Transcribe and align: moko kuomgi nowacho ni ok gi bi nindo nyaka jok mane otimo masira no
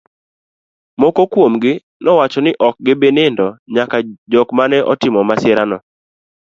moko 1.01 1.21
kuomgi 1.31 1.71
nowacho 2.03 2.39
ni 2.45 2.51
ok 2.67 2.75
gi 2.85 2.93
bi 2.99 3.09
nindo 3.17 3.47
nyaka 3.75 3.97
jok 4.31 4.49
mane 4.57 4.77
otimo 4.91 5.19
masira 5.29 5.63
no 5.69 5.77